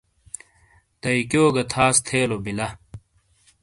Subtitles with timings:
[1.01, 2.67] دیکیو گہ تھاس تھے لو بیلا۔